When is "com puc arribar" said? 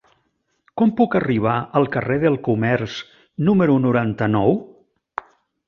0.81-1.57